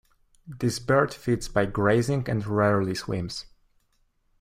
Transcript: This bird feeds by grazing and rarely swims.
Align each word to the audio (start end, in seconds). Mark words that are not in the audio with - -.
This 0.47 0.79
bird 0.79 1.13
feeds 1.13 1.47
by 1.47 1.67
grazing 1.67 2.27
and 2.27 2.43
rarely 2.47 2.95
swims. 2.95 3.45